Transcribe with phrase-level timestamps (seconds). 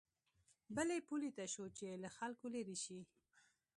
[0.75, 2.99] بلې پولې ته شو چې له خلکو لېرې شي.